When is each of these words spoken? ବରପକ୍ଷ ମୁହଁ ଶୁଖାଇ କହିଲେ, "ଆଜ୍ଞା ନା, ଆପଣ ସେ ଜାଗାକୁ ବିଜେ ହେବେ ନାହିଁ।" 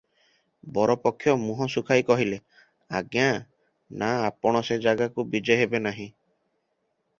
ବରପକ୍ଷ 0.77 1.35
ମୁହଁ 1.41 1.67
ଶୁଖାଇ 1.73 2.05
କହିଲେ, 2.07 2.39
"ଆଜ୍ଞା 3.01 3.27
ନା, 4.05 4.09
ଆପଣ 4.31 4.65
ସେ 4.71 4.81
ଜାଗାକୁ 4.89 5.29
ବିଜେ 5.37 5.61
ହେବେ 5.63 5.87
ନାହିଁ।" 5.87 6.11